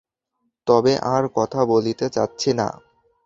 [0.67, 2.67] তবে আর কথা বলতে চাচ্ছি না।